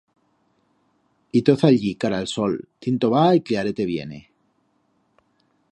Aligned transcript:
Y 1.31 1.41
toz 1.49 1.65
allí 1.69 1.91
cara 2.03 2.21
el 2.23 2.29
sol 2.33 2.57
tinto 2.87 3.11
va 3.17 3.23
y 3.35 3.43
cllarete 3.51 3.87
viene. 3.93 4.19